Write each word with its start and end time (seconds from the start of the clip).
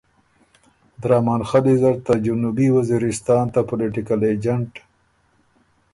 درامن 1.01 1.41
خلّي 1.51 1.75
زر 1.81 1.95
ته 2.05 2.13
جنوبي 2.25 2.67
وزیرستان 2.77 3.45
ته 3.53 3.59
پولیټیکل 3.69 4.19
اېجنټ 4.27 4.71